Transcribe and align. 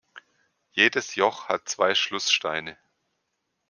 Jedes 0.71 1.13
Joch 1.13 1.47
hat 1.47 1.69
zwei 1.69 1.93
Schlusssteine. 1.93 2.75